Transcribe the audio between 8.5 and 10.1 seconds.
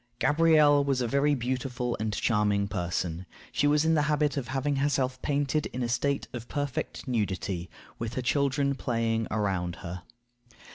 playing around her.